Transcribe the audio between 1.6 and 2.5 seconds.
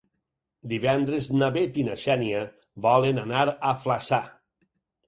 i na Xènia